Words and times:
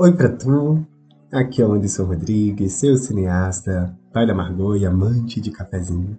Oi 0.00 0.12
pra 0.12 0.28
tu, 0.28 0.86
aqui 1.32 1.60
é 1.60 1.66
o 1.66 1.72
Anderson 1.72 2.04
Rodrigues, 2.04 2.74
seu 2.74 2.96
cineasta, 2.96 3.92
pai 4.12 4.28
da 4.28 4.32
Margot 4.32 4.76
e 4.76 4.86
amante 4.86 5.40
de 5.40 5.50
cafezinho. 5.50 6.16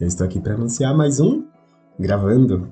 Eu 0.00 0.08
estou 0.08 0.26
aqui 0.26 0.40
para 0.40 0.54
anunciar 0.54 0.96
mais 0.96 1.20
um 1.20 1.44
Gravando. 2.00 2.70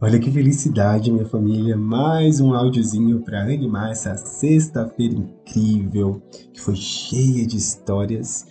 Olha 0.00 0.18
que 0.18 0.30
felicidade, 0.30 1.12
minha 1.12 1.26
família, 1.26 1.76
mais 1.76 2.40
um 2.40 2.54
áudiozinho 2.54 3.20
para 3.20 3.42
animar 3.42 3.90
essa 3.90 4.16
sexta-feira 4.16 5.14
incrível, 5.14 6.22
que 6.54 6.60
foi 6.62 6.74
cheia 6.74 7.46
de 7.46 7.58
histórias. 7.58 8.46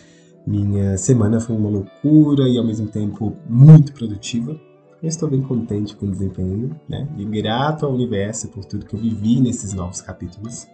Minha 0.45 0.95
semana 0.95 1.39
foi 1.39 1.55
uma 1.55 1.71
loucura 1.71 2.47
e 2.47 2.55
ao 2.55 2.67
mesmo 2.67 2.87
tempo 2.87 3.35
muito 3.49 3.93
produtiva. 3.93 4.51
Eu 5.01 5.09
estou 5.09 5.27
bem 5.27 5.41
contente 5.41 5.95
com 5.95 6.05
o 6.05 6.11
desempenho, 6.11 6.79
né? 6.87 7.07
E 7.17 7.25
grato 7.25 7.83
ao 7.83 7.93
universo 7.95 8.47
por 8.49 8.63
tudo 8.63 8.85
que 8.85 8.93
eu 8.93 8.99
vivi 8.99 9.41
nesses 9.41 9.73
novos 9.73 10.01
capítulos. 10.01 10.67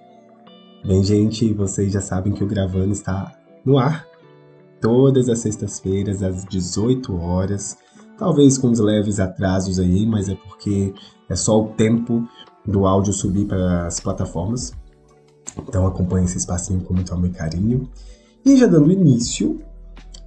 Bem, 0.85 1.01
gente, 1.01 1.53
vocês 1.53 1.93
já 1.93 2.01
sabem 2.01 2.33
que 2.33 2.43
o 2.43 2.47
Gravando 2.47 2.91
está 2.91 3.31
no 3.63 3.77
ar 3.77 4.05
todas 4.81 5.29
as 5.29 5.39
sextas-feiras 5.39 6.21
às 6.21 6.43
18 6.43 7.15
horas. 7.15 7.77
Talvez 8.17 8.57
com 8.57 8.67
uns 8.67 8.79
leves 8.79 9.17
atrasos 9.17 9.79
aí, 9.79 10.05
mas 10.05 10.27
é 10.27 10.35
porque 10.35 10.93
é 11.29 11.35
só 11.37 11.61
o 11.61 11.69
tempo 11.69 12.27
do 12.65 12.85
áudio 12.85 13.13
subir 13.13 13.45
para 13.45 13.87
as 13.87 14.01
plataformas. 14.01 14.73
Então 15.57 15.87
acompanhe 15.87 16.25
esse 16.25 16.37
espacinho 16.37 16.81
com 16.81 16.93
muito 16.93 17.13
amor 17.13 17.29
e 17.29 17.31
carinho. 17.31 17.89
E 18.45 18.57
já 18.57 18.67
dando 18.67 18.91
início 18.91 19.61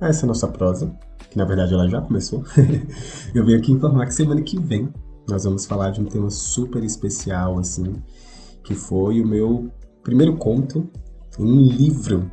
a 0.00 0.08
essa 0.08 0.26
nossa 0.26 0.48
prosa, 0.48 0.90
que 1.28 1.36
na 1.36 1.44
verdade 1.44 1.74
ela 1.74 1.86
já 1.86 2.00
começou, 2.00 2.42
eu 3.34 3.44
venho 3.44 3.58
aqui 3.58 3.72
informar 3.72 4.06
que 4.06 4.14
semana 4.14 4.40
que 4.40 4.58
vem 4.58 4.88
nós 5.28 5.44
vamos 5.44 5.66
falar 5.66 5.90
de 5.90 6.00
um 6.00 6.06
tema 6.06 6.30
super 6.30 6.82
especial, 6.82 7.58
assim, 7.58 7.96
que 8.64 8.74
foi 8.74 9.20
o 9.20 9.26
meu 9.26 9.70
primeiro 10.06 10.36
conto 10.36 10.88
em 11.36 11.42
um 11.42 11.60
livro. 11.62 12.30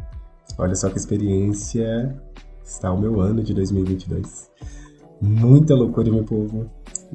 Olha 0.60 0.76
só 0.76 0.92
que 0.92 0.98
experiência 0.98 2.16
está 2.64 2.94
o 2.94 3.00
meu 3.00 3.20
ano 3.20 3.42
de 3.42 3.52
2022. 3.52 4.52
Muita 5.20 5.74
loucura, 5.74 6.12
meu 6.12 6.24
povo. 6.24 6.70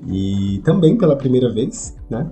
E 0.09 0.61
também 0.65 0.99
pela 0.99 1.15
primeira 1.15 1.49
vez, 1.49 1.97
né? 2.11 2.29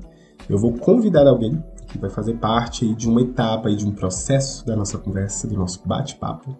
Eu 0.50 0.58
vou 0.58 0.72
convidar 0.72 1.28
alguém 1.28 1.62
que 1.86 1.98
vai 1.98 2.10
fazer 2.10 2.34
parte 2.34 2.92
de 2.96 3.08
uma 3.08 3.20
etapa 3.20 3.70
e 3.70 3.76
de 3.76 3.86
um 3.86 3.92
processo 3.92 4.66
da 4.66 4.74
nossa 4.74 4.98
conversa, 4.98 5.46
do 5.46 5.54
nosso 5.54 5.86
bate-papo. 5.86 6.50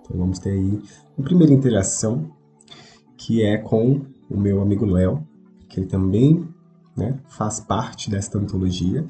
Então 0.00 0.16
vamos 0.16 0.38
ter 0.38 0.50
aí 0.50 0.80
uma 1.16 1.24
primeira 1.24 1.52
interação 1.52 2.30
que 3.16 3.42
é 3.42 3.58
com 3.58 4.02
o 4.30 4.36
meu 4.36 4.62
amigo 4.62 4.86
Léo, 4.86 5.26
que 5.68 5.80
ele 5.80 5.86
também 5.86 6.48
né, 6.96 7.18
faz 7.26 7.58
parte 7.58 8.08
desta 8.08 8.38
antologia. 8.38 9.04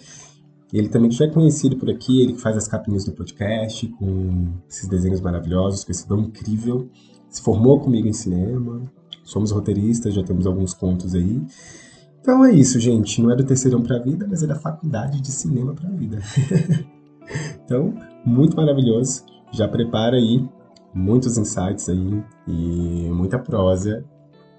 Ele 0.72 0.88
também 0.88 1.10
já 1.10 1.24
é 1.24 1.28
conhecido 1.28 1.76
por 1.76 1.88
aqui, 1.88 2.22
ele 2.22 2.34
que 2.34 2.40
faz 2.40 2.56
as 2.56 2.68
capinhas 2.68 3.04
do 3.04 3.12
podcast, 3.12 3.86
com 3.88 4.48
esses 4.68 4.88
desenhos 4.88 5.20
maravilhosos, 5.20 5.84
com 5.84 5.90
esse 5.90 6.06
dom 6.06 6.20
incrível. 6.20 6.88
Se 7.30 7.42
formou 7.42 7.80
comigo 7.80 8.06
em 8.06 8.12
cinema, 8.12 8.82
somos 9.24 9.50
roteiristas, 9.50 10.14
já 10.14 10.22
temos 10.22 10.46
alguns 10.46 10.74
contos 10.74 11.14
aí. 11.14 11.42
Então 12.20 12.44
é 12.44 12.52
isso, 12.52 12.78
gente. 12.78 13.22
Não 13.22 13.30
é 13.30 13.36
do 13.36 13.44
terceirão 13.44 13.82
para 13.82 13.96
a 13.96 13.98
vida, 14.02 14.26
mas 14.28 14.42
é 14.42 14.46
da 14.46 14.56
faculdade 14.56 15.20
de 15.20 15.30
cinema 15.32 15.72
para 15.72 15.88
a 15.88 15.92
vida. 15.92 16.18
então, 17.64 17.94
muito 18.24 18.56
maravilhoso. 18.56 19.24
Já 19.52 19.66
prepara 19.66 20.16
aí 20.16 20.46
muitos 20.92 21.38
insights 21.38 21.88
aí 21.88 22.22
e 22.46 23.10
muita 23.10 23.38
prosa 23.38 24.04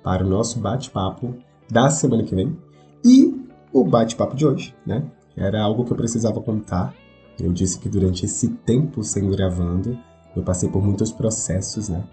para 0.03 0.25
o 0.25 0.29
nosso 0.29 0.59
bate-papo 0.59 1.35
da 1.69 1.89
semana 1.89 2.23
que 2.23 2.33
vem 2.33 2.57
e 3.05 3.39
o 3.71 3.83
bate-papo 3.83 4.35
de 4.35 4.45
hoje, 4.45 4.75
né? 4.85 5.03
Era 5.39 5.63
algo 5.63 5.85
que 5.85 5.93
eu 5.93 5.97
precisava 5.97 6.41
contar. 6.41 6.93
Eu 7.39 7.53
disse 7.53 7.79
que 7.79 7.87
durante 7.87 8.25
esse 8.25 8.49
tempo 8.49 9.01
sem 9.03 9.29
gravando, 9.29 9.97
eu 10.35 10.43
passei 10.43 10.69
por 10.69 10.83
muitos 10.83 11.13
processos, 11.13 11.87
né? 11.87 12.03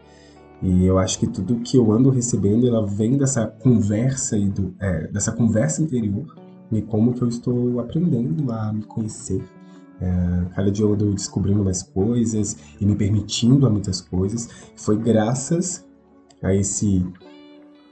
E 0.62 0.86
eu 0.86 0.96
acho 0.96 1.18
que 1.18 1.26
tudo 1.26 1.56
que 1.56 1.76
eu 1.76 1.90
ando 1.92 2.08
recebendo, 2.08 2.66
ela 2.66 2.86
vem 2.86 3.18
dessa 3.18 3.46
conversa 3.46 4.38
e 4.38 4.48
do, 4.48 4.74
é, 4.80 5.08
dessa 5.08 5.32
conversa 5.32 5.82
interior 5.82 6.34
e 6.72 6.80
como 6.80 7.12
que 7.12 7.22
eu 7.22 7.28
estou 7.28 7.78
aprendendo 7.80 8.50
a 8.52 8.72
me 8.72 8.82
conhecer, 8.82 9.44
é, 10.00 10.44
cada 10.54 10.70
dia 10.70 10.84
eu 10.84 10.92
ando 10.92 11.12
descobrindo 11.12 11.62
mais 11.64 11.82
coisas 11.82 12.56
e 12.80 12.86
me 12.86 12.94
permitindo 12.94 13.66
a 13.66 13.70
muitas 13.70 14.00
coisas. 14.00 14.48
Foi 14.76 14.96
graças 14.96 15.84
a 16.42 16.54
esse 16.54 17.04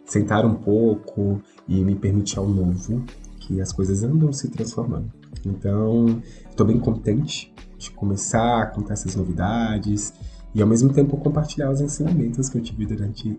sentar 0.06 0.46
um 0.46 0.54
pouco 0.54 1.40
e 1.66 1.82
me 1.82 1.94
permitir 1.94 2.38
ao 2.38 2.48
novo 2.48 3.02
que 3.46 3.60
as 3.60 3.72
coisas 3.72 4.02
andam 4.02 4.32
se 4.32 4.48
transformando. 4.48 5.12
Então, 5.44 6.22
estou 6.48 6.66
bem 6.66 6.78
contente 6.78 7.52
de 7.78 7.90
começar 7.90 8.62
a 8.62 8.66
contar 8.66 8.94
essas 8.94 9.14
novidades 9.14 10.14
e 10.54 10.62
ao 10.62 10.68
mesmo 10.68 10.92
tempo 10.92 11.16
compartilhar 11.18 11.70
os 11.70 11.80
ensinamentos 11.80 12.48
que 12.48 12.56
eu 12.56 12.62
tive 12.62 12.86
durante 12.86 13.38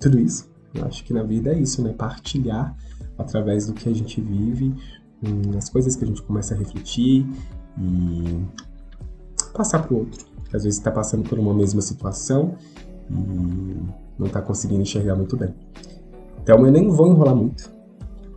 tudo 0.00 0.18
isso. 0.18 0.50
Eu 0.74 0.86
acho 0.86 1.04
que 1.04 1.12
na 1.12 1.22
vida 1.22 1.52
é 1.52 1.58
isso, 1.58 1.82
né? 1.82 1.92
Partilhar 1.92 2.74
através 3.18 3.66
do 3.66 3.74
que 3.74 3.88
a 3.88 3.94
gente 3.94 4.20
vive, 4.20 4.74
hum, 5.22 5.56
as 5.58 5.68
coisas 5.68 5.94
que 5.94 6.04
a 6.04 6.06
gente 6.06 6.22
começa 6.22 6.54
a 6.54 6.56
refletir 6.56 7.26
e 7.78 8.40
passar 9.52 9.82
para 9.82 9.94
o 9.94 9.98
outro. 9.98 10.24
Às 10.52 10.64
vezes 10.64 10.78
está 10.78 10.90
passando 10.90 11.28
por 11.28 11.38
uma 11.38 11.52
mesma 11.52 11.82
situação 11.82 12.54
e 13.10 13.76
não 14.18 14.26
está 14.26 14.40
conseguindo 14.40 14.80
enxergar 14.80 15.14
muito 15.14 15.36
bem. 15.36 15.54
Então 16.42 16.64
eu 16.64 16.72
nem 16.72 16.88
vou 16.88 17.06
enrolar 17.06 17.36
muito, 17.36 17.70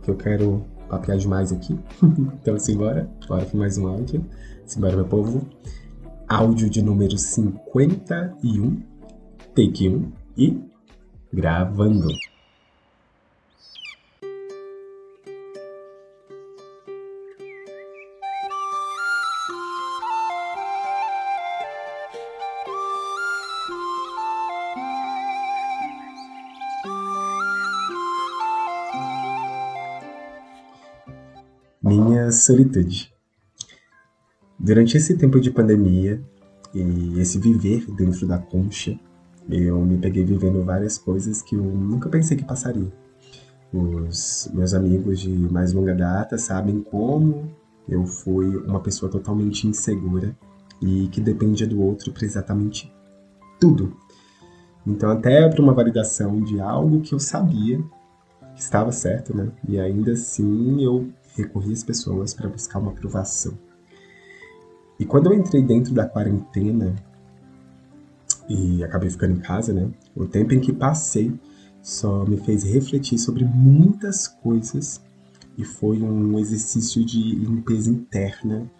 porque 0.06 0.10
eu 0.10 0.16
quero 0.16 0.64
papear 0.88 1.18
demais 1.18 1.52
aqui. 1.52 1.76
então 2.40 2.58
simbora, 2.58 3.10
bora 3.28 3.44
para 3.44 3.58
mais 3.58 3.76
um 3.76 3.88
áudio. 3.88 4.24
Simbora, 4.64 4.94
meu 4.94 5.04
povo. 5.04 5.46
Áudio 6.28 6.70
de 6.70 6.82
número 6.82 7.18
51, 7.18 8.82
take 9.54 9.88
1 9.88 10.12
e 10.36 10.60
gravando. 11.32 12.08
Minha 31.86 32.32
solitude. 32.32 33.12
Durante 34.58 34.96
esse 34.96 35.16
tempo 35.16 35.40
de 35.40 35.52
pandemia 35.52 36.20
e 36.74 37.20
esse 37.20 37.38
viver 37.38 37.86
dentro 37.92 38.26
da 38.26 38.38
concha, 38.38 38.98
eu 39.48 39.80
me 39.82 39.96
peguei 39.96 40.24
vivendo 40.24 40.64
várias 40.64 40.98
coisas 40.98 41.40
que 41.42 41.54
eu 41.54 41.62
nunca 41.62 42.08
pensei 42.08 42.36
que 42.36 42.44
passaria. 42.44 42.92
Os 43.72 44.50
meus 44.52 44.74
amigos 44.74 45.20
de 45.20 45.30
mais 45.30 45.72
longa 45.72 45.94
data 45.94 46.36
sabem 46.36 46.80
como 46.80 47.48
eu 47.88 48.04
fui 48.04 48.56
uma 48.56 48.80
pessoa 48.80 49.08
totalmente 49.08 49.68
insegura 49.68 50.36
e 50.82 51.06
que 51.12 51.20
dependia 51.20 51.68
do 51.68 51.80
outro 51.80 52.10
para 52.10 52.24
exatamente 52.24 52.92
tudo. 53.60 53.96
Então, 54.84 55.08
até 55.10 55.48
para 55.48 55.62
uma 55.62 55.72
validação 55.72 56.40
de 56.42 56.60
algo 56.60 57.00
que 57.00 57.14
eu 57.14 57.20
sabia 57.20 57.80
que 58.56 58.60
estava 58.60 58.90
certo, 58.90 59.36
né? 59.36 59.52
E 59.68 59.78
ainda 59.78 60.12
assim 60.12 60.82
eu 60.82 61.08
recorri 61.42 61.72
às 61.72 61.82
pessoas 61.82 62.34
para 62.34 62.48
buscar 62.48 62.78
uma 62.78 62.90
aprovação. 62.92 63.58
E 64.98 65.04
quando 65.04 65.26
eu 65.26 65.34
entrei 65.34 65.62
dentro 65.62 65.92
da 65.92 66.06
quarentena 66.06 66.94
e 68.48 68.82
acabei 68.82 69.10
ficando 69.10 69.34
em 69.34 69.40
casa, 69.40 69.72
né? 69.72 69.90
O 70.14 70.26
tempo 70.26 70.54
em 70.54 70.60
que 70.60 70.72
passei 70.72 71.38
só 71.82 72.24
me 72.24 72.36
fez 72.38 72.64
refletir 72.64 73.18
sobre 73.18 73.44
muitas 73.44 74.26
coisas 74.26 75.00
e 75.56 75.64
foi 75.64 76.02
um 76.02 76.38
exercício 76.38 77.04
de 77.04 77.34
limpeza 77.34 77.90
interna 77.90 78.70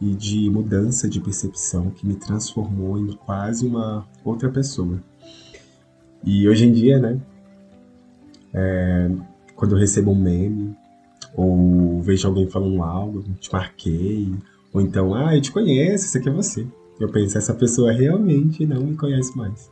e 0.00 0.14
de 0.14 0.50
mudança 0.50 1.08
de 1.08 1.20
percepção 1.20 1.90
que 1.90 2.06
me 2.06 2.16
transformou 2.16 2.98
em 2.98 3.12
quase 3.12 3.66
uma 3.66 4.06
outra 4.24 4.50
pessoa. 4.50 5.00
E 6.24 6.48
hoje 6.48 6.66
em 6.66 6.72
dia, 6.72 6.98
né? 6.98 7.20
É, 8.52 9.10
quando 9.54 9.72
eu 9.74 9.78
recebo 9.78 10.10
um 10.10 10.14
meme, 10.14 10.76
ou 11.36 12.00
vejo 12.00 12.26
alguém 12.26 12.48
falando 12.48 12.82
algo, 12.82 13.22
te 13.38 13.52
marquei, 13.52 14.34
ou 14.72 14.80
então, 14.80 15.14
ah, 15.14 15.36
eu 15.36 15.42
te 15.42 15.52
conheço, 15.52 16.06
isso 16.06 16.18
aqui 16.18 16.28
é 16.28 16.32
você. 16.32 16.66
Eu 16.98 17.10
penso, 17.10 17.36
essa 17.36 17.52
pessoa 17.52 17.92
realmente 17.92 18.64
não 18.64 18.80
me 18.80 18.96
conhece 18.96 19.36
mais. 19.36 19.70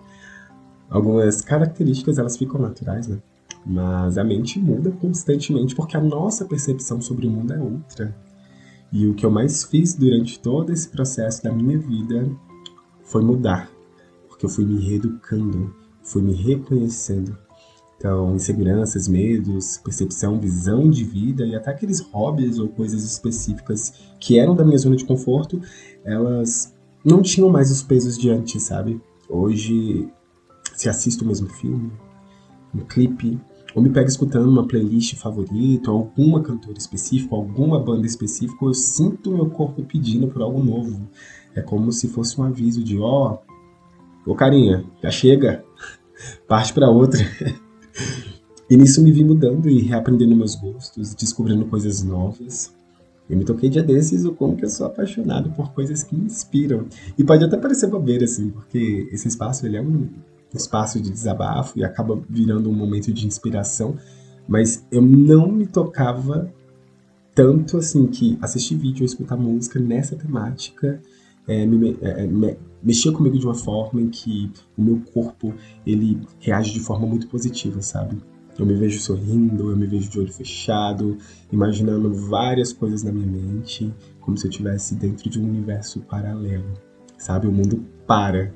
Algumas 0.91 1.41
características, 1.41 2.19
elas 2.19 2.37
ficam 2.37 2.61
naturais, 2.61 3.09
né? 3.09 3.19
Mas 3.65 4.19
a 4.19 4.25
mente 4.25 4.59
muda 4.61 4.91
constantemente 4.91 5.75
porque 5.75 5.97
a 5.97 6.01
nossa 6.01 6.45
percepção 6.45 7.01
sobre 7.01 7.27
o 7.27 7.31
mundo 7.31 7.55
é 7.55 7.59
outra. 7.59 8.15
E 8.93 9.07
o 9.07 9.15
que 9.15 9.25
eu 9.25 9.31
mais 9.31 9.65
fiz 9.65 9.95
durante 9.95 10.39
todo 10.39 10.71
esse 10.71 10.89
processo 10.89 11.43
da 11.43 11.51
minha 11.51 11.79
vida 11.79 12.31
foi 13.03 13.23
mudar. 13.23 13.71
Porque 14.29 14.45
eu 14.45 14.51
fui 14.51 14.67
me 14.67 14.79
reeducando, 14.85 15.75
fui 16.03 16.21
me 16.21 16.35
reconhecendo. 16.35 17.37
Então, 18.05 18.37
inseguranças, 18.37 19.09
medos, 19.09 19.79
percepção, 19.79 20.39
visão 20.39 20.91
de 20.91 21.03
vida 21.03 21.47
e 21.47 21.57
até 21.57 21.71
aqueles 21.71 22.01
hobbies 22.01 22.59
ou 22.59 22.69
coisas 22.69 23.03
específicas 23.03 23.95
que 24.21 24.39
eram 24.39 24.55
da 24.55 24.63
minha 24.63 24.77
zona 24.77 24.95
de 24.95 25.07
conforto, 25.07 25.59
elas 26.05 26.77
não 27.03 27.23
tinham 27.23 27.49
mais 27.49 27.71
os 27.71 27.83
pesos 27.83 28.19
de 28.19 28.29
antes, 28.29 28.63
sabe? 28.63 29.01
Hoje, 29.27 30.07
se 30.75 30.87
assisto 30.87 31.25
o 31.25 31.27
mesmo 31.27 31.49
filme, 31.49 31.91
um 32.75 32.81
clipe, 32.81 33.41
ou 33.75 33.83
me 33.83 33.89
pego 33.89 34.07
escutando 34.07 34.51
uma 34.51 34.69
playlist 34.69 35.15
favorita, 35.15 35.91
alguma 35.91 36.43
cantora 36.43 36.77
específica, 36.77 37.35
alguma 37.35 37.81
banda 37.81 38.07
específica, 38.07 38.67
eu 38.67 38.75
sinto 38.75 39.33
meu 39.33 39.49
corpo 39.49 39.83
pedindo 39.83 40.29
por 40.29 40.43
algo 40.43 40.63
novo. 40.63 41.09
É 41.55 41.63
como 41.63 41.91
se 41.91 42.07
fosse 42.09 42.39
um 42.39 42.45
aviso 42.45 42.85
de, 42.85 42.99
ó, 42.99 43.39
oh, 44.27 44.31
ô 44.31 44.35
carinha, 44.35 44.85
já 45.03 45.11
chega, 45.11 45.65
parte 46.47 46.75
para 46.75 46.91
outra. 46.91 47.19
E 48.69 48.77
nisso 48.77 49.03
me 49.03 49.13
vi 49.13 49.23
mudando 49.23 49.69
e 49.69 49.81
reaprendendo 49.81 50.35
meus 50.35 50.55
gostos, 50.55 51.15
descobrindo 51.15 51.67
coisas 51.67 52.03
novas. 52.03 52.73
Eu 53.29 53.37
me 53.37 53.45
toquei 53.45 53.69
dia 53.69 53.83
desses 53.83 54.25
o 54.25 54.33
como 54.33 54.57
que 54.57 54.65
eu 54.65 54.71
sou 54.71 54.87
apaixonado 54.87 55.51
por 55.51 55.73
coisas 55.73 56.03
que 56.03 56.15
me 56.15 56.25
inspiram. 56.25 56.87
E 57.17 57.25
pode 57.25 57.45
até 57.45 57.57
parecer 57.57 57.87
bobeira, 57.87 58.25
assim, 58.25 58.51
porque 58.51 59.09
esse 59.13 59.29
espaço 59.29 59.67
ele 59.67 59.77
é 59.77 59.83
um 59.83 60.09
espaço 60.55 61.01
de 61.01 61.11
desabafo 61.11 61.79
e 61.79 61.85
acaba 61.85 62.21
virando 62.29 62.71
um 62.71 62.75
momento 62.75 63.13
de 63.13 63.27
inspiração. 63.27 63.97
Mas 64.47 64.85
eu 64.91 65.03
não 65.03 65.51
me 65.51 65.67
tocava 65.67 66.53
tanto 67.35 67.77
assim 67.77 68.07
que 68.07 68.39
assistir 68.41 68.77
vídeo 68.77 69.01
ou 69.01 69.07
escutar 69.07 69.37
música 69.37 69.81
nessa 69.81 70.15
temática 70.15 71.01
é, 71.47 71.67
me, 71.67 71.97
é, 72.01 72.27
me, 72.27 72.57
mexia 72.83 73.13
comigo 73.13 73.39
de 73.39 73.45
uma 73.45 73.55
forma 73.55 74.01
em 74.01 74.09
que 74.09 74.51
o 74.77 74.83
meu 74.83 75.01
corpo 75.13 75.55
ele 75.87 76.21
reage 76.39 76.73
de 76.73 76.81
forma 76.81 77.07
muito 77.07 77.27
positiva, 77.29 77.81
sabe? 77.83 78.17
Eu 78.59 78.65
me 78.65 78.75
vejo 78.75 79.01
sorrindo, 79.01 79.71
eu 79.71 79.77
me 79.77 79.87
vejo 79.87 80.09
de 80.09 80.19
olho 80.19 80.33
fechado, 80.33 81.19
imaginando 81.51 82.13
várias 82.13 82.73
coisas 82.73 83.03
na 83.03 83.11
minha 83.11 83.27
mente, 83.27 83.93
como 84.21 84.37
se 84.37 84.47
eu 84.47 84.51
estivesse 84.51 84.95
dentro 84.95 85.29
de 85.29 85.41
um 85.41 85.45
universo 85.45 86.01
paralelo, 86.01 86.73
sabe? 87.19 87.49
O 87.49 87.53
mundo 87.53 87.85
para 88.07 88.53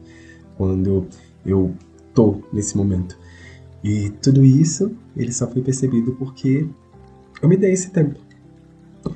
quando 0.56 1.06
eu 1.44 1.74
tô 2.14 2.42
nesse 2.52 2.76
momento. 2.76 3.18
E 3.82 4.10
tudo 4.22 4.44
isso, 4.44 4.92
ele 5.16 5.32
só 5.32 5.48
foi 5.48 5.62
percebido 5.62 6.12
porque 6.12 6.68
eu 7.40 7.48
me 7.48 7.56
dei 7.56 7.72
esse 7.72 7.90
tempo. 7.90 8.20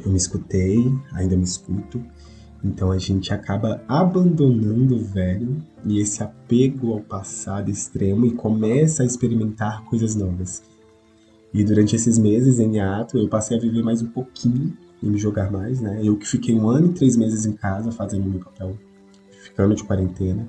Eu 0.05 0.11
me 0.11 0.17
escutei, 0.17 0.93
ainda 1.13 1.37
me 1.37 1.45
escuto, 1.45 2.03
então 2.65 2.93
a 2.93 2.99
gente 2.99 3.35
acaba 3.35 3.83
abandonando 3.89 4.95
o 4.95 5.05
velho 5.05 5.57
e 5.85 6.01
esse 6.01 6.23
apego 6.23 6.93
ao 6.93 7.01
passado 7.01 7.71
extremo 7.71 8.25
e 8.25 8.33
começa 8.33 9.03
a 9.03 9.07
experimentar 9.07 9.85
coisas 9.85 10.15
novas. 10.15 10.63
E 11.53 11.65
durante 11.65 11.97
esses 11.97 12.19
meses 12.19 12.59
em 12.61 12.81
ato, 12.81 13.19
eu 13.19 13.29
passei 13.29 13.57
a 13.57 13.61
viver 13.61 13.83
mais 13.83 14.01
um 14.01 14.07
pouquinho 14.07 14.77
e 15.03 15.07
me 15.07 15.19
jogar 15.19 15.51
mais, 15.51 15.81
né? 15.81 16.01
Eu 16.03 16.17
que 16.17 16.27
fiquei 16.27 16.55
um 16.55 16.71
ano 16.71 16.87
e 16.87 16.93
três 16.93 17.17
meses 17.17 17.45
em 17.45 17.53
casa 17.53 17.91
fazendo 17.91 18.31
meu 18.31 18.41
papel, 18.41 18.79
ficando 19.43 19.75
de 19.75 19.83
quarentena, 19.83 20.49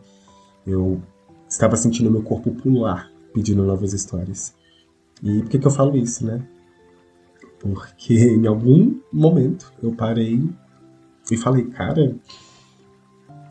eu 0.65 1.01
estava 1.50 1.75
sentindo 1.75 2.12
meu 2.12 2.21
corpo 2.21 2.51
pular, 2.51 3.12
pedindo 3.33 3.63
novas 3.63 3.92
histórias. 3.92 4.54
E 5.21 5.39
por 5.42 5.50
que, 5.50 5.60
que 5.60 5.68
eu 5.68 5.71
falo 5.71 5.98
isso, 5.98 6.25
né? 6.25 6.45
Porque 7.60 8.13
em 8.13 8.45
algum 8.45 9.00
momento 9.12 9.74
eu 9.81 9.94
parei 9.94 10.48
e 11.31 11.38
falei, 11.38 11.66
cara, 11.66 12.16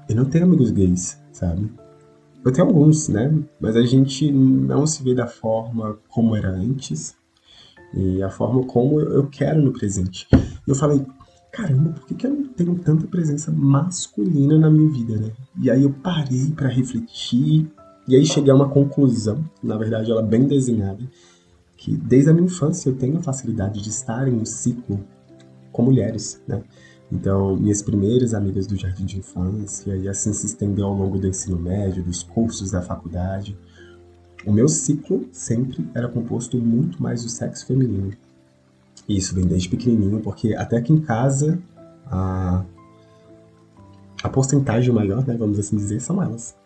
eu 0.09 0.17
não 0.17 0.25
tenho 0.25 0.45
amigos 0.45 0.71
gays, 0.71 1.19
sabe? 1.33 1.71
Eu 2.45 2.53
tenho 2.53 2.67
alguns, 2.67 3.09
né? 3.09 3.33
Mas 3.61 3.77
a 3.77 3.83
gente 3.83 4.31
não 4.31 4.87
se 4.87 5.03
vê 5.03 5.15
da 5.15 5.27
forma 5.27 5.99
como 6.09 6.35
era 6.35 6.51
antes 6.51 7.15
e 7.95 8.23
a 8.23 8.29
forma 8.29 8.65
como 8.65 9.01
eu 9.01 9.27
quero 9.29 9.63
no 9.63 9.73
presente. 9.73 10.27
E 10.33 10.71
eu 10.71 10.75
falei, 10.75 11.05
caramba, 11.53 11.91
por 11.91 12.07
que, 12.07 12.15
que 12.15 12.27
eu 12.27 12.31
não 12.31 12.49
tenho 12.49 12.75
tanta 12.79 13.07
presença 13.07 13.53
masculina 13.53 14.59
na 14.59 14.71
minha 14.71 14.91
vida, 14.91 15.17
né? 15.17 15.31
E 15.61 15.71
aí 15.71 15.83
eu 15.85 15.91
parei 15.91 16.51
para 16.51 16.69
refletir 16.69 17.71
e 18.09 18.17
aí 18.17 18.27
cheguei 18.27 18.51
a 18.51 18.55
uma 18.57 18.69
conclusão, 18.69 19.45
na 19.63 19.77
verdade 19.77 20.11
ela 20.11 20.23
bem 20.23 20.45
desenhada, 20.45 21.09
que 21.77 21.97
desde 21.97 22.31
a 22.31 22.33
minha 22.33 22.47
infância 22.47 22.89
eu 22.89 22.97
tenho 22.97 23.19
a 23.19 23.23
facilidade 23.23 23.81
de 23.81 23.89
estar 23.89 24.27
em 24.27 24.35
um 24.35 24.45
ciclo 24.45 24.99
com 25.71 25.83
mulheres, 25.83 26.43
né? 26.47 26.63
Então, 27.12 27.56
minhas 27.56 27.82
primeiras 27.82 28.32
amigas 28.32 28.67
do 28.67 28.75
jardim 28.75 29.05
de 29.05 29.19
infância, 29.19 29.94
e 29.94 30.09
assim 30.09 30.32
se 30.32 30.47
estendeu 30.47 30.87
ao 30.87 30.94
longo 30.94 31.19
do 31.19 31.26
ensino 31.26 31.59
médio, 31.59 32.03
dos 32.03 32.23
cursos 32.23 32.70
da 32.70 32.81
faculdade. 32.81 33.55
O 34.47 34.53
meu 34.53 34.67
ciclo 34.67 35.29
sempre 35.31 35.87
era 35.94 36.09
composto 36.09 36.56
muito 36.56 37.03
mais 37.03 37.23
do 37.23 37.29
sexo 37.29 37.67
feminino. 37.67 38.12
E 39.06 39.19
isso 39.19 39.35
vem 39.35 39.44
desde 39.44 39.69
pequenininho, 39.69 40.20
porque 40.20 40.55
até 40.55 40.79
aqui 40.79 40.91
em 40.91 41.03
casa, 41.03 41.59
a, 42.06 42.64
a 44.23 44.29
porcentagem 44.31 44.94
maior, 44.94 45.26
né, 45.26 45.37
vamos 45.37 45.59
assim 45.59 45.76
dizer, 45.76 46.00
são 46.00 46.23
elas. 46.23 46.56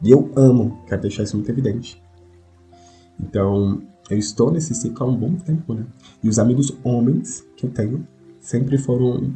E 0.00 0.12
eu 0.12 0.30
amo, 0.36 0.84
quero 0.86 1.02
deixar 1.02 1.24
isso 1.24 1.36
muito 1.36 1.50
evidente. 1.50 2.00
Então, 3.18 3.82
eu 4.08 4.18
estou 4.18 4.52
nesse 4.52 4.72
ciclo 4.72 5.04
há 5.04 5.10
um 5.10 5.16
bom 5.16 5.34
tempo, 5.34 5.74
né? 5.74 5.84
E 6.22 6.28
os 6.28 6.38
amigos 6.38 6.72
homens 6.84 7.44
que 7.56 7.66
eu 7.66 7.70
tenho 7.70 8.06
sempre 8.40 8.78
foram 8.78 9.34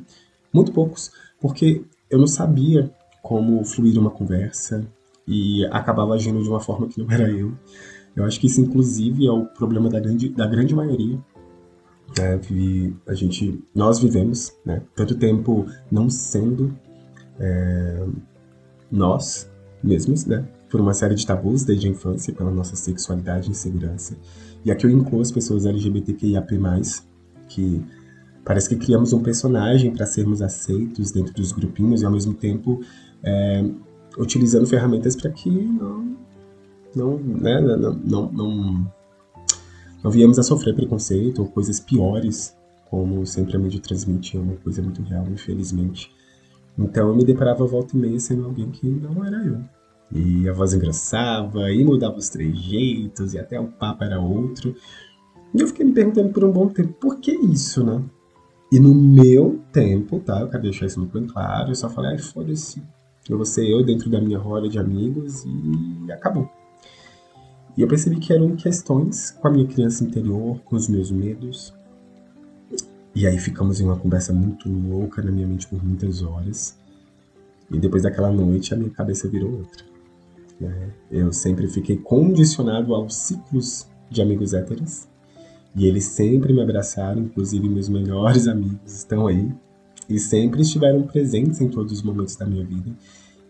muito 0.53 0.73
poucos, 0.73 1.11
porque 1.41 1.85
eu 2.11 2.19
não 2.19 2.27
sabia 2.27 2.91
como 3.23 3.65
fluir 3.65 3.99
uma 3.99 4.11
conversa 4.11 4.87
e 5.27 5.65
acabava 5.67 6.15
agindo 6.15 6.43
de 6.43 6.49
uma 6.49 6.61
forma 6.61 6.89
que 6.89 7.01
não 7.01 7.11
era 7.11 7.31
eu. 7.31 7.53
Eu 8.17 8.25
acho 8.25 8.41
que 8.41 8.47
isso, 8.47 8.61
inclusive, 8.61 9.27
é 9.27 9.31
o 9.31 9.47
problema 9.47 9.89
da 9.89 10.01
grande, 10.01 10.29
da 10.29 10.47
grande 10.47 10.75
maioria. 10.75 11.19
Né? 12.19 12.41
a 13.07 13.15
gente, 13.15 13.63
nós 13.73 14.01
vivemos 14.01 14.53
né? 14.67 14.83
tanto 14.97 15.15
tempo 15.15 15.65
não 15.89 16.11
sendo 16.11 16.77
é, 17.39 18.05
nós 18.91 19.49
mesmos, 19.81 20.27
né? 20.27 20.45
por 20.69 20.81
uma 20.81 20.93
série 20.93 21.15
de 21.15 21.25
tabus 21.25 21.65
desde 21.65 21.87
a 21.87 21.91
infância, 21.91 22.33
pela 22.33 22.51
nossa 22.51 22.75
sexualidade 22.75 23.49
e 23.49 23.51
insegurança. 23.51 24.17
E 24.65 24.71
aqui 24.71 24.87
eu 24.87 24.91
incluo 24.91 25.21
as 25.21 25.31
pessoas 25.31 25.65
LGBTQIAP+, 25.65 26.49
que 27.49 27.83
Parece 28.51 28.69
que 28.69 28.75
criamos 28.75 29.13
um 29.13 29.23
personagem 29.23 29.93
para 29.93 30.05
sermos 30.05 30.43
aceitos 30.43 31.13
dentro 31.13 31.33
dos 31.33 31.53
grupinhos 31.53 32.03
e 32.03 32.05
ao 32.05 32.11
mesmo 32.11 32.35
tempo 32.35 32.81
é, 33.23 33.65
utilizando 34.19 34.67
ferramentas 34.67 35.15
para 35.15 35.31
que 35.31 35.49
não 35.49 36.17
não, 36.93 37.17
né, 37.17 37.61
não, 37.61 37.93
não, 37.93 38.33
não, 38.33 38.93
não 40.03 40.11
viemos 40.11 40.37
a 40.41 40.43
sofrer 40.43 40.75
preconceito 40.75 41.43
ou 41.43 41.49
coisas 41.49 41.79
piores, 41.79 42.53
como 42.91 43.25
sempre 43.25 43.55
a 43.55 43.59
mídia 43.61 43.79
transmite, 43.81 44.37
é 44.37 44.41
uma 44.41 44.57
coisa 44.57 44.83
muito 44.83 45.01
real, 45.03 45.29
infelizmente. 45.29 46.13
Então 46.77 47.07
eu 47.07 47.15
me 47.15 47.25
deparava 47.25 47.65
volta 47.65 47.97
e 47.97 48.01
meia 48.01 48.19
sendo 48.19 48.47
alguém 48.47 48.69
que 48.69 48.89
não 48.89 49.25
era 49.25 49.47
eu. 49.47 49.61
E 50.11 50.49
a 50.49 50.53
voz 50.53 50.75
engraçava, 50.75 51.71
e 51.71 51.85
mudava 51.85 52.17
os 52.17 52.29
trejeitos, 52.29 53.33
e 53.33 53.39
até 53.39 53.61
o 53.61 53.69
papo 53.69 54.03
era 54.03 54.19
outro. 54.19 54.75
E 55.55 55.61
eu 55.61 55.69
fiquei 55.69 55.87
me 55.87 55.93
perguntando 55.93 56.33
por 56.33 56.43
um 56.43 56.51
bom 56.51 56.67
tempo, 56.67 56.93
por 56.95 57.21
que 57.21 57.31
isso, 57.31 57.85
né? 57.85 58.03
E 58.73 58.79
no 58.79 58.95
meu 58.95 59.61
tempo, 59.73 60.21
tá? 60.21 60.41
Eu 60.41 60.49
quero 60.49 60.63
deixar 60.63 60.87
isso 60.87 61.01
muito 61.01 61.19
bem 61.19 61.27
claro. 61.27 61.71
Eu 61.71 61.75
só 61.75 61.89
falei, 61.89 62.13
ai, 62.13 62.19
foda-se. 62.19 62.81
Eu 63.29 63.37
vou 63.37 63.45
ser 63.45 63.69
eu 63.69 63.85
dentro 63.85 64.09
da 64.09 64.21
minha 64.21 64.39
roda 64.39 64.69
de 64.69 64.79
amigos 64.79 65.45
e 65.45 66.13
acabou. 66.13 66.49
E 67.77 67.83
eu 67.83 67.89
percebi 67.89 68.17
que 68.17 68.33
eram 68.33 68.55
questões 68.57 69.31
com 69.33 69.49
a 69.49 69.51
minha 69.51 69.67
criança 69.67 70.05
interior, 70.05 70.61
com 70.65 70.77
os 70.77 70.89
meus 70.89 71.11
medos. 71.11 71.75
E 73.15 73.27
aí 73.27 73.39
ficamos 73.39 73.81
em 73.81 73.85
uma 73.85 73.97
conversa 73.97 74.33
muito 74.33 74.69
louca 74.69 75.21
na 75.21 75.33
minha 75.33 75.47
mente 75.47 75.67
por 75.67 75.85
muitas 75.85 76.23
horas. 76.23 76.77
E 77.71 77.79
depois 77.79 78.03
daquela 78.05 78.31
noite 78.31 78.73
a 78.73 78.77
minha 78.77 78.91
cabeça 78.91 79.29
virou 79.29 79.53
outra. 79.53 79.85
Né? 80.61 80.91
Eu 81.11 81.33
sempre 81.33 81.67
fiquei 81.69 81.97
condicionado 81.97 82.95
aos 82.95 83.15
ciclos 83.17 83.89
de 84.09 84.23
amigos 84.23 84.55
héteros 84.55 85.09
e 85.75 85.87
eles 85.87 86.05
sempre 86.05 86.53
me 86.53 86.63
abraçaram, 86.63 87.23
inclusive 87.23 87.69
meus 87.69 87.89
melhores 87.89 88.47
amigos 88.47 88.93
estão 88.93 89.27
aí. 89.27 89.51
E 90.09 90.19
sempre 90.19 90.63
estiveram 90.63 91.03
presentes 91.03 91.61
em 91.61 91.69
todos 91.69 91.93
os 91.93 92.03
momentos 92.03 92.35
da 92.35 92.45
minha 92.45 92.65
vida. 92.65 92.91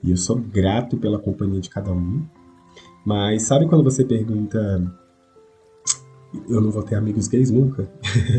E 0.03 0.11
eu 0.11 0.17
sou 0.17 0.37
grato 0.37 0.97
pela 0.99 1.19
companhia 1.19 1.61
de 1.61 1.71
cada 1.71 1.91
um. 1.91 2.23
Mas 3.05 3.45
sabe 3.45 3.67
quando 3.67 3.83
você 3.83 4.05
pergunta, 4.05 4.59
eu 6.49 6.61
não 6.61 6.71
vou 6.71 6.83
ter 6.83 6.97
amigos 6.97 7.27
gays 7.29 7.51
nunca? 7.51 7.91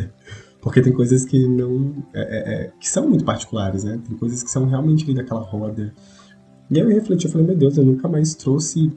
Porque 0.62 0.82
tem 0.82 0.94
coisas 0.94 1.26
que 1.26 1.48
não. 1.48 2.06
É, 2.14 2.22
é, 2.22 2.54
é, 2.54 2.72
que 2.80 2.88
são 2.88 3.10
muito 3.10 3.26
particulares, 3.26 3.84
né? 3.84 4.00
Tem 4.08 4.16
coisas 4.16 4.44
que 4.44 4.52
são 4.52 4.66
realmente 4.66 5.04
ali 5.04 5.16
daquela 5.16 5.42
roda. 5.42 5.92
E 6.70 6.80
aí 6.80 6.86
eu 6.86 6.88
refleti, 6.88 7.26
eu 7.26 7.32
falei, 7.32 7.48
meu 7.48 7.58
Deus, 7.58 7.76
eu 7.78 7.84
nunca 7.84 8.08
mais 8.08 8.36
trouxe 8.36 8.92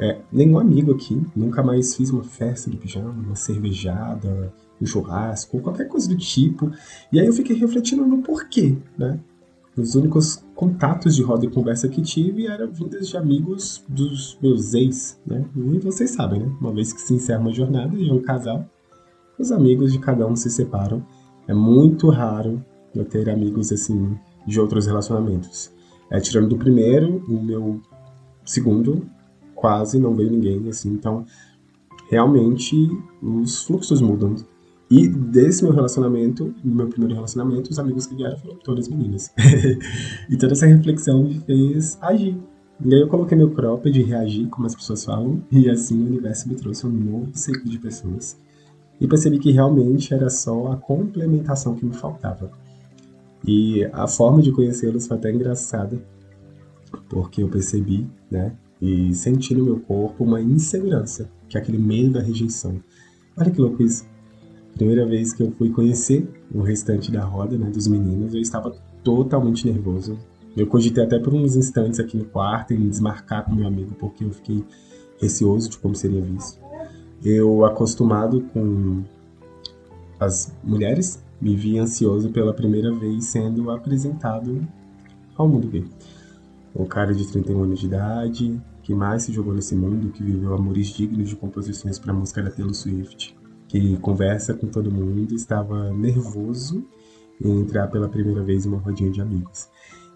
é, 0.00 0.20
nenhum 0.30 0.58
amigo 0.58 0.92
aqui, 0.92 1.20
nunca 1.34 1.62
mais 1.62 1.94
fiz 1.94 2.10
uma 2.10 2.24
festa 2.24 2.70
de 2.70 2.76
pijama, 2.76 3.10
uma 3.10 3.34
cervejada, 3.34 4.52
um 4.80 4.86
churrasco, 4.86 5.60
qualquer 5.60 5.88
coisa 5.88 6.08
do 6.08 6.16
tipo. 6.16 6.70
E 7.12 7.18
aí 7.18 7.26
eu 7.26 7.32
fiquei 7.32 7.56
refletindo 7.56 8.04
no 8.04 8.22
porquê, 8.22 8.76
né? 8.98 9.18
os 9.76 9.94
únicos 9.94 10.42
contatos 10.54 11.14
de 11.14 11.22
roda 11.22 11.44
e 11.44 11.50
conversa 11.50 11.88
que 11.88 12.00
tive 12.00 12.46
eram 12.46 12.72
vindas 12.72 13.08
de 13.08 13.16
amigos 13.16 13.84
dos 13.86 14.38
meus 14.40 14.72
ex, 14.72 15.20
né? 15.26 15.44
E 15.54 15.78
vocês 15.78 16.10
sabem, 16.10 16.40
né? 16.40 16.56
Uma 16.60 16.72
vez 16.72 16.92
que 16.92 17.00
se 17.00 17.12
encerra 17.12 17.40
uma 17.40 17.52
jornada 17.52 17.96
de 17.96 18.10
um 18.10 18.22
casal, 18.22 18.64
os 19.38 19.52
amigos 19.52 19.92
de 19.92 19.98
cada 19.98 20.26
um 20.26 20.34
se 20.34 20.48
separam. 20.50 21.04
É 21.46 21.52
muito 21.52 22.08
raro 22.08 22.64
eu 22.94 23.04
ter 23.04 23.28
amigos 23.28 23.70
assim 23.70 24.16
de 24.46 24.58
outros 24.58 24.86
relacionamentos. 24.86 25.70
É, 26.10 26.18
tirando 26.20 26.48
do 26.48 26.56
primeiro, 26.56 27.22
o 27.28 27.42
meu 27.42 27.80
segundo 28.46 29.06
quase 29.56 29.98
não 29.98 30.14
veio 30.14 30.30
ninguém, 30.30 30.68
assim. 30.68 30.92
Então, 30.92 31.24
realmente, 32.08 32.76
os 33.20 33.64
fluxos 33.64 34.00
mudam. 34.00 34.36
E 34.88 35.08
desse 35.08 35.64
meu 35.64 35.72
relacionamento, 35.72 36.54
meu 36.62 36.86
primeiro 36.86 37.14
relacionamento, 37.14 37.70
os 37.72 37.78
amigos 37.78 38.06
que 38.06 38.14
vieram 38.14 38.38
foram 38.38 38.56
todas 38.56 38.86
meninas. 38.86 39.32
e 40.30 40.36
toda 40.36 40.52
essa 40.52 40.66
reflexão 40.66 41.24
me 41.24 41.40
fez 41.40 41.98
agir. 42.00 42.38
E 42.84 42.94
aí 42.94 43.00
eu 43.00 43.08
coloquei 43.08 43.36
meu 43.36 43.50
cropped 43.50 43.90
de 43.90 44.02
reagir, 44.02 44.46
como 44.48 44.66
as 44.66 44.74
pessoas 44.74 45.04
falam, 45.04 45.42
e 45.50 45.68
assim 45.68 46.00
o 46.00 46.06
universo 46.06 46.48
me 46.48 46.54
trouxe 46.54 46.86
um 46.86 46.90
novo 46.90 47.30
ciclo 47.32 47.68
de 47.68 47.78
pessoas. 47.78 48.38
E 49.00 49.08
percebi 49.08 49.38
que 49.38 49.50
realmente 49.50 50.14
era 50.14 50.30
só 50.30 50.72
a 50.72 50.76
complementação 50.76 51.74
que 51.74 51.84
me 51.84 51.94
faltava. 51.94 52.50
E 53.44 53.84
a 53.92 54.06
forma 54.06 54.40
de 54.40 54.52
conhecê-los 54.52 55.06
foi 55.06 55.16
até 55.16 55.32
engraçada, 55.32 56.00
porque 57.08 57.42
eu 57.42 57.48
percebi, 57.48 58.06
né, 58.30 58.52
e 58.80 59.14
senti 59.14 59.54
no 59.54 59.64
meu 59.64 59.80
corpo 59.80 60.24
uma 60.24 60.40
insegurança, 60.40 61.30
que 61.48 61.56
é 61.56 61.60
aquele 61.60 61.78
medo 61.78 62.12
da 62.12 62.20
rejeição. 62.20 62.80
Olha 63.36 63.50
que 63.50 63.60
louco 63.60 63.82
isso. 63.82 64.04
Primeira 64.74 65.06
vez 65.06 65.32
que 65.32 65.42
eu 65.42 65.50
fui 65.52 65.70
conhecer 65.70 66.28
o 66.54 66.60
restante 66.60 67.10
da 67.10 67.24
roda, 67.24 67.56
né, 67.56 67.70
dos 67.70 67.86
meninos, 67.86 68.34
eu 68.34 68.40
estava 68.40 68.76
totalmente 69.02 69.66
nervoso. 69.66 70.18
Eu 70.56 70.66
cogitei 70.66 71.04
até 71.04 71.18
por 71.18 71.34
uns 71.34 71.56
instantes 71.56 72.00
aqui 72.00 72.16
no 72.16 72.24
quarto 72.24 72.72
em 72.72 72.88
desmarcar 72.88 73.44
com 73.44 73.54
meu 73.54 73.66
amigo, 73.66 73.94
porque 73.98 74.24
eu 74.24 74.30
fiquei 74.30 74.64
receoso 75.20 75.70
de 75.70 75.78
como 75.78 75.94
seria 75.94 76.20
visto. 76.20 76.58
Eu, 77.24 77.64
acostumado 77.64 78.42
com 78.52 79.02
as 80.20 80.52
mulheres, 80.62 81.22
me 81.40 81.54
vi 81.54 81.78
ansioso 81.78 82.30
pela 82.30 82.52
primeira 82.52 82.92
vez 82.94 83.26
sendo 83.26 83.70
apresentado 83.70 84.66
ao 85.36 85.48
mundo 85.48 85.68
gay. 85.68 85.84
O 86.78 86.86
cara 86.86 87.14
de 87.14 87.26
31 87.26 87.62
anos 87.62 87.80
de 87.80 87.86
idade, 87.86 88.60
que 88.82 88.94
mais 88.94 89.22
se 89.22 89.32
jogou 89.32 89.54
nesse 89.54 89.74
mundo, 89.74 90.12
que 90.12 90.22
viveu 90.22 90.54
amores 90.54 90.88
dignos 90.88 91.28
de 91.28 91.36
composições 91.36 91.98
para 91.98 92.12
a 92.12 92.14
música 92.14 92.42
da 92.42 92.50
Taylor 92.50 92.74
Swift 92.74 93.36
que 93.68 93.96
conversa 93.98 94.54
com 94.54 94.68
todo 94.68 94.90
mundo, 94.90 95.34
estava 95.34 95.92
nervoso 95.92 96.84
em 97.40 97.60
entrar 97.60 97.88
pela 97.88 98.08
primeira 98.08 98.42
vez 98.42 98.64
em 98.64 98.68
uma 98.68 98.78
rodinha 98.78 99.10
de 99.10 99.20
amigos. 99.20 99.68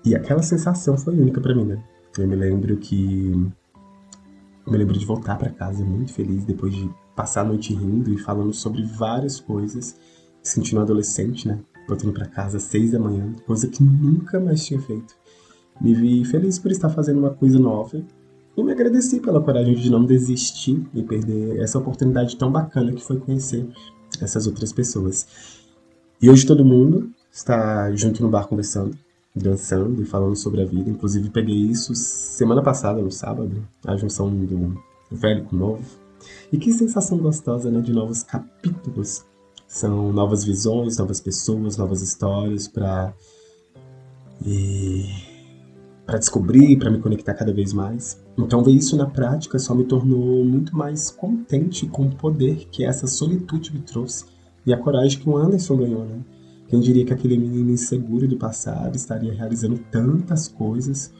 E 0.04 0.14
aquela 0.14 0.42
sensação 0.42 0.96
foi 0.96 1.14
única 1.14 1.40
para 1.40 1.54
mim, 1.54 1.64
né? 1.64 1.82
Eu 2.16 2.26
me 2.26 2.36
lembro 2.36 2.76
que 2.76 3.32
eu 4.66 4.72
me 4.72 4.78
lembro 4.78 4.98
de 4.98 5.04
voltar 5.04 5.36
para 5.36 5.50
casa 5.50 5.84
muito 5.84 6.12
feliz 6.12 6.44
depois 6.44 6.74
de 6.74 6.90
passar 7.14 7.42
a 7.42 7.44
noite 7.44 7.74
rindo 7.74 8.12
e 8.12 8.18
falando 8.18 8.52
sobre 8.52 8.82
várias 8.84 9.40
coisas, 9.40 9.96
sentindo 10.42 10.78
um 10.78 10.82
adolescente, 10.82 11.46
né? 11.46 11.58
Voltando 11.88 12.12
para 12.12 12.26
casa 12.26 12.56
às 12.56 12.62
seis 12.62 12.92
da 12.92 12.98
manhã, 12.98 13.34
coisa 13.46 13.66
que 13.68 13.82
nunca 13.82 14.38
mais 14.38 14.64
tinha 14.64 14.80
feito. 14.80 15.19
Me 15.80 15.94
vi 15.94 16.24
feliz 16.24 16.58
por 16.58 16.70
estar 16.70 16.90
fazendo 16.90 17.18
uma 17.18 17.30
coisa 17.30 17.58
nova 17.58 18.02
e 18.56 18.62
me 18.62 18.72
agradeci 18.72 19.20
pela 19.20 19.40
coragem 19.40 19.74
de 19.74 19.90
não 19.90 20.04
desistir 20.04 20.86
e 20.92 21.02
perder 21.02 21.58
essa 21.60 21.78
oportunidade 21.78 22.36
tão 22.36 22.52
bacana 22.52 22.92
que 22.92 23.02
foi 23.02 23.18
conhecer 23.18 23.66
essas 24.20 24.46
outras 24.46 24.72
pessoas. 24.72 25.26
E 26.20 26.28
hoje 26.28 26.44
todo 26.44 26.64
mundo 26.64 27.10
está 27.32 27.90
junto 27.94 28.22
no 28.22 28.28
bar 28.28 28.46
conversando, 28.46 28.96
dançando 29.34 30.02
e 30.02 30.04
falando 30.04 30.36
sobre 30.36 30.60
a 30.60 30.66
vida. 30.66 30.90
Inclusive 30.90 31.30
peguei 31.30 31.56
isso 31.56 31.94
semana 31.94 32.62
passada, 32.62 33.00
no 33.00 33.10
sábado, 33.10 33.66
a 33.86 33.96
junção 33.96 34.28
do 34.30 34.76
velho 35.10 35.44
com 35.44 35.56
o 35.56 35.58
novo. 35.58 35.84
E 36.52 36.58
que 36.58 36.72
sensação 36.72 37.16
gostosa, 37.16 37.70
né, 37.70 37.80
de 37.80 37.92
novos 37.92 38.22
capítulos. 38.22 39.24
São 39.66 40.12
novas 40.12 40.44
visões, 40.44 40.98
novas 40.98 41.20
pessoas, 41.20 41.76
novas 41.76 42.02
histórias 42.02 42.68
para 42.68 43.14
e 44.44 45.29
para 46.10 46.18
descobrir, 46.18 46.76
para 46.76 46.90
me 46.90 46.98
conectar 46.98 47.34
cada 47.34 47.52
vez 47.52 47.72
mais. 47.72 48.20
Então, 48.36 48.64
ver 48.64 48.72
isso 48.72 48.96
na 48.96 49.06
prática 49.06 49.60
só 49.60 49.72
me 49.76 49.84
tornou 49.84 50.44
muito 50.44 50.76
mais 50.76 51.08
contente 51.08 51.86
com 51.86 52.02
o 52.02 52.10
poder 52.10 52.66
que 52.68 52.84
essa 52.84 53.06
solitude 53.06 53.72
me 53.72 53.80
trouxe 53.80 54.24
e 54.66 54.74
a 54.74 54.76
coragem 54.76 55.20
que 55.20 55.28
o 55.28 55.36
Anderson 55.36 55.76
ganhou, 55.76 56.04
né? 56.04 56.18
Quem 56.66 56.80
diria 56.80 57.04
que 57.04 57.12
aquele 57.12 57.38
menino 57.38 57.70
inseguro 57.70 58.26
do 58.26 58.36
passado 58.36 58.96
estaria 58.96 59.32
realizando 59.32 59.78
tantas 59.88 60.48
coisas? 60.48 61.12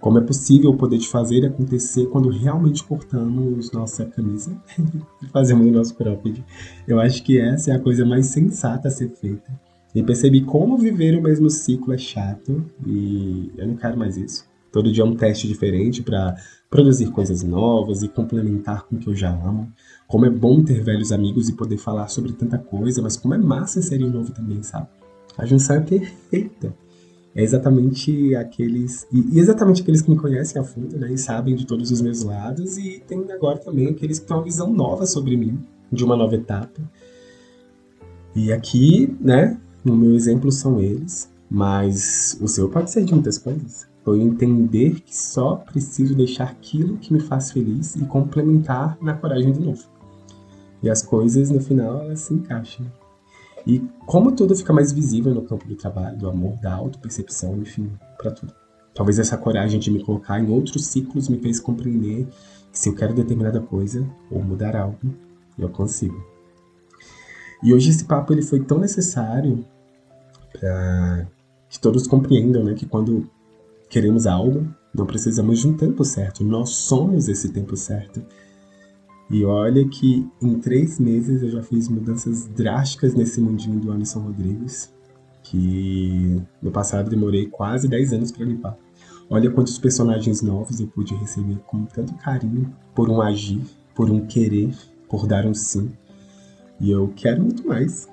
Como 0.00 0.18
é 0.18 0.20
possível 0.20 0.70
o 0.70 0.76
poder 0.76 0.98
de 0.98 1.08
fazer 1.08 1.42
e 1.42 1.46
acontecer 1.46 2.04
quando 2.08 2.28
realmente 2.28 2.84
cortamos 2.84 3.72
nossa 3.72 4.04
camisa 4.04 4.54
e 5.22 5.26
fazemos 5.28 5.66
o 5.66 5.70
nosso 5.70 5.94
cropped? 5.94 6.44
Eu 6.86 7.00
acho 7.00 7.22
que 7.22 7.40
essa 7.40 7.70
é 7.70 7.74
a 7.74 7.80
coisa 7.80 8.04
mais 8.04 8.26
sensata 8.26 8.88
a 8.88 8.90
ser 8.90 9.08
feita 9.16 9.65
e 9.96 10.02
percebi 10.02 10.42
como 10.42 10.76
viver 10.76 11.16
o 11.16 11.22
mesmo 11.22 11.48
ciclo 11.48 11.94
é 11.94 11.96
chato 11.96 12.62
e 12.86 13.50
eu 13.56 13.66
não 13.66 13.76
quero 13.76 13.96
mais 13.96 14.18
isso. 14.18 14.44
Todo 14.70 14.92
dia 14.92 15.02
é 15.02 15.06
um 15.06 15.16
teste 15.16 15.48
diferente 15.48 16.02
para 16.02 16.36
produzir 16.68 17.06
coisas 17.06 17.42
novas 17.42 18.02
e 18.02 18.08
complementar 18.08 18.84
com 18.84 18.96
o 18.96 18.98
que 18.98 19.08
eu 19.08 19.14
já 19.14 19.30
amo. 19.30 19.72
Como 20.06 20.26
é 20.26 20.30
bom 20.30 20.62
ter 20.62 20.82
velhos 20.82 21.12
amigos 21.12 21.48
e 21.48 21.54
poder 21.54 21.78
falar 21.78 22.08
sobre 22.08 22.34
tanta 22.34 22.58
coisa, 22.58 23.00
mas 23.00 23.16
como 23.16 23.32
é 23.32 23.38
massa 23.38 23.78
inserir 23.78 24.10
novo 24.10 24.32
também, 24.32 24.62
sabe? 24.62 24.86
A 25.38 25.46
junção 25.46 25.76
é 25.76 25.80
perfeita. 25.80 26.76
É 27.34 27.42
exatamente 27.42 28.34
aqueles. 28.34 29.06
E 29.10 29.40
exatamente 29.40 29.80
aqueles 29.80 30.02
que 30.02 30.10
me 30.10 30.18
conhecem 30.18 30.60
a 30.60 30.64
fundo, 30.64 30.98
né? 30.98 31.10
E 31.10 31.16
sabem 31.16 31.56
de 31.56 31.66
todos 31.66 31.90
os 31.90 32.02
meus 32.02 32.22
lados. 32.22 32.76
E 32.76 33.02
tem 33.08 33.24
agora 33.32 33.56
também 33.56 33.88
aqueles 33.88 34.18
que 34.18 34.26
têm 34.26 34.36
uma 34.36 34.44
visão 34.44 34.70
nova 34.70 35.06
sobre 35.06 35.38
mim, 35.38 35.58
de 35.90 36.04
uma 36.04 36.18
nova 36.18 36.34
etapa. 36.34 36.82
E 38.34 38.52
aqui, 38.52 39.16
né, 39.18 39.58
no 39.86 39.96
meu 39.96 40.14
exemplo 40.14 40.50
são 40.50 40.80
eles, 40.80 41.30
mas 41.48 42.36
o 42.40 42.48
seu 42.48 42.68
pode 42.68 42.90
ser 42.90 43.04
de 43.04 43.14
muitas 43.14 43.38
coisas. 43.38 43.86
Foi 44.04 44.20
entender 44.20 45.00
que 45.00 45.16
só 45.16 45.54
preciso 45.54 46.12
deixar 46.12 46.48
aquilo 46.48 46.96
que 46.96 47.12
me 47.12 47.20
faz 47.20 47.52
feliz 47.52 47.94
e 47.94 48.04
complementar 48.04 48.98
na 49.00 49.14
coragem 49.14 49.52
de 49.52 49.60
novo. 49.60 49.84
E 50.82 50.90
as 50.90 51.02
coisas, 51.02 51.50
no 51.50 51.60
final, 51.60 52.00
elas 52.00 52.18
se 52.18 52.34
encaixam. 52.34 52.84
E 53.64 53.80
como 54.04 54.32
tudo 54.32 54.56
fica 54.56 54.72
mais 54.72 54.90
visível 54.90 55.32
no 55.32 55.42
campo 55.42 55.68
do 55.68 55.76
trabalho, 55.76 56.18
do 56.18 56.28
amor, 56.28 56.56
da 56.60 56.74
autopercepção, 56.74 57.56
enfim, 57.58 57.88
para 58.18 58.32
tudo. 58.32 58.52
Talvez 58.92 59.20
essa 59.20 59.36
coragem 59.36 59.78
de 59.78 59.90
me 59.92 60.02
colocar 60.02 60.40
em 60.40 60.50
outros 60.50 60.86
ciclos 60.86 61.28
me 61.28 61.38
fez 61.38 61.60
compreender 61.60 62.26
que 62.72 62.78
se 62.78 62.88
eu 62.88 62.94
quero 62.94 63.14
determinada 63.14 63.60
coisa 63.60 64.04
ou 64.32 64.42
mudar 64.42 64.74
algo, 64.74 65.14
eu 65.56 65.68
consigo. 65.68 66.20
E 67.62 67.72
hoje 67.72 67.90
esse 67.90 68.04
papo 68.04 68.32
ele 68.32 68.42
foi 68.42 68.60
tão 68.60 68.78
necessário 68.78 69.64
para 70.58 71.28
que 71.68 71.80
todos 71.80 72.06
compreendam 72.06 72.64
né, 72.64 72.74
que 72.74 72.86
quando 72.86 73.28
queremos 73.88 74.26
algo, 74.26 74.66
não 74.94 75.06
precisamos 75.06 75.60
de 75.60 75.68
um 75.68 75.76
tempo 75.76 76.04
certo, 76.04 76.42
nós 76.42 76.70
somos 76.70 77.28
esse 77.28 77.50
tempo 77.52 77.76
certo. 77.76 78.22
E 79.30 79.44
olha 79.44 79.86
que 79.88 80.26
em 80.40 80.58
três 80.58 81.00
meses 81.00 81.42
eu 81.42 81.50
já 81.50 81.62
fiz 81.62 81.88
mudanças 81.88 82.46
drásticas 82.46 83.14
nesse 83.14 83.40
mundinho 83.40 83.80
do 83.80 83.90
Anderson 83.90 84.20
Rodrigues, 84.20 84.92
que 85.42 86.40
no 86.62 86.70
passado 86.70 87.10
demorei 87.10 87.46
quase 87.46 87.88
10 87.88 88.12
anos 88.12 88.32
para 88.32 88.44
limpar. 88.44 88.76
Olha 89.28 89.50
quantos 89.50 89.78
personagens 89.78 90.42
novos 90.42 90.78
eu 90.80 90.86
pude 90.86 91.14
receber 91.14 91.58
com 91.66 91.84
tanto 91.84 92.14
carinho, 92.14 92.72
por 92.94 93.10
um 93.10 93.20
agir, 93.20 93.60
por 93.94 94.08
um 94.08 94.24
querer, 94.26 94.72
por 95.08 95.26
dar 95.26 95.44
um 95.44 95.54
sim. 95.54 95.90
E 96.80 96.90
eu 96.90 97.12
quero 97.16 97.42
muito 97.42 97.66
mais. 97.66 98.08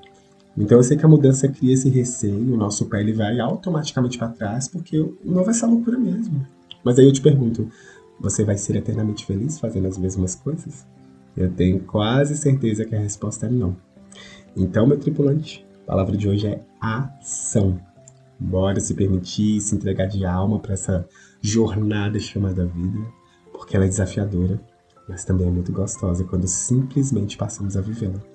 Então 0.58 0.78
eu 0.78 0.84
sei 0.84 0.96
que 0.96 1.06
a 1.06 1.10
mudança 1.10 1.48
cria 1.48 1.74
esse 1.74 1.90
receio, 1.90 2.54
o 2.54 2.58
nosso 2.58 2.86
pé 2.86 3.02
ele 3.02 3.14
vai 3.14 3.40
automaticamente 3.40 4.18
para 4.18 4.30
trás, 4.30 4.68
porque 4.68 5.04
não 5.26 5.44
vai 5.44 5.54
ser 5.54 5.66
loucura 5.66 5.98
mesmo. 5.98 6.46
Mas 6.84 7.00
aí 7.00 7.06
eu 7.06 7.14
te 7.14 7.22
pergunto, 7.22 7.68
você 8.20 8.44
vai 8.44 8.58
ser 8.58 8.76
eternamente 8.76 9.26
feliz 9.26 9.60
fazendo 9.60 9.88
as 9.88 9.98
mesmas 9.98 10.36
coisas? 10.36 10.86
Eu 11.36 11.50
tenho 11.50 11.80
quase 11.80 12.38
certeza 12.38 12.86
que 12.86 12.96
a 12.96 13.00
resposta 13.00 13.48
é 13.48 13.50
não. 13.50 13.76
Então, 14.56 14.86
meu 14.86 15.00
tripulante, 15.00 15.66
a 15.84 15.88
palavra 15.88 16.16
de 16.16 16.30
hoje 16.30 16.46
é 16.46 16.62
ação. 16.80 17.80
Bora 18.40 18.80
se 18.80 18.94
permitir, 18.94 19.60
se 19.60 19.76
entregar 19.76 20.06
de 20.06 20.26
alma 20.26 20.60
para 20.60 20.74
essa 20.74 21.08
jornada 21.42 22.20
chamada 22.20 22.66
vida, 22.66 23.00
porque 23.52 23.76
ela 23.76 23.86
é 23.86 23.90
desafiadora, 23.90 24.62
mas 25.10 25.26
também 25.26 25.48
é 25.48 25.52
muito 25.52 25.72
gostosa 25.72 26.24
quando 26.24 26.48
simplesmente 26.48 27.38
passamos 27.38 27.76
a 27.76 27.82
vivê-la. 27.82 28.33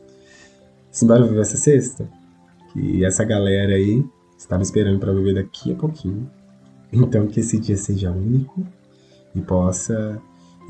Simbora 0.91 1.27
viver 1.27 1.41
essa 1.41 1.57
sexta? 1.57 2.09
Que 2.73 3.05
essa 3.05 3.25
galera 3.25 3.75
aí 3.75 4.05
estava 4.37 4.63
esperando 4.63 4.99
para 4.99 5.13
viver 5.13 5.35
daqui 5.35 5.73
a 5.73 5.77
pouquinho. 5.77 6.31
Então 6.93 7.27
que 7.27 7.41
esse 7.41 7.59
dia 7.59 7.77
seja 7.77 8.11
único 8.11 8.67
e 9.35 9.41
possa 9.41 10.21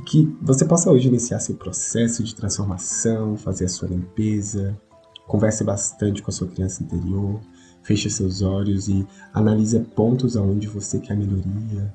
que 0.06 0.32
você 0.40 0.64
possa 0.64 0.90
hoje 0.90 1.08
iniciar 1.08 1.40
seu 1.40 1.56
processo 1.56 2.22
de 2.22 2.34
transformação, 2.34 3.36
fazer 3.36 3.64
a 3.64 3.68
sua 3.68 3.88
limpeza, 3.88 4.78
converse 5.26 5.64
bastante 5.64 6.22
com 6.22 6.30
a 6.30 6.32
sua 6.32 6.46
criança 6.46 6.84
interior, 6.84 7.40
Feche 7.88 8.10
seus 8.10 8.42
olhos 8.42 8.86
e 8.86 9.06
analise 9.32 9.80
pontos 9.80 10.36
aonde 10.36 10.66
você 10.66 10.98
quer 10.98 11.16
melhoria, 11.16 11.90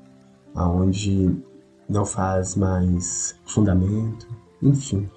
aonde 0.56 1.36
não 1.88 2.04
faz 2.04 2.56
mais 2.56 3.36
fundamento, 3.46 4.28
enfim, 4.60 5.08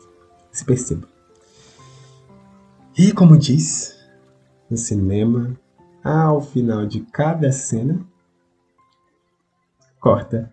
se 0.53 0.67
perceba. 0.67 1.09
E 2.99 3.13
como 3.13 3.37
diz 3.37 3.95
no 4.71 4.77
cinema, 4.79 5.55
ao 6.03 6.41
final 6.41 6.87
de 6.87 7.01
cada 7.01 7.53
cena, 7.53 8.01
corta 10.01 10.51